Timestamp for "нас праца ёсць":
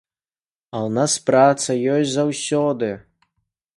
0.97-2.13